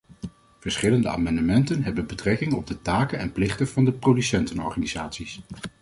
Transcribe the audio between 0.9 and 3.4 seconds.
amendementen hebben betrekking op de taken en